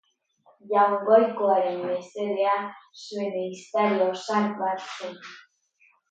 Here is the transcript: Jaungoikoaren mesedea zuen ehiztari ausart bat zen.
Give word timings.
Jaungoikoaren 0.69 1.75
mesedea 1.89 2.55
zuen 3.01 3.37
ehiztari 3.41 4.01
ausart 4.07 4.55
bat 4.63 4.89
zen. 4.95 5.21